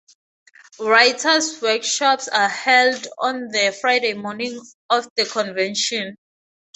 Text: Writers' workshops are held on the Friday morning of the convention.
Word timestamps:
Writers' 0.79 1.61
workshops 1.61 2.27
are 2.27 2.49
held 2.49 3.05
on 3.19 3.49
the 3.49 3.71
Friday 3.81 4.15
morning 4.15 4.59
of 4.89 5.07
the 5.15 5.25
convention. 5.25 6.17